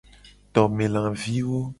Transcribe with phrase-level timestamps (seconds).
[0.53, 1.61] Tome laviwo.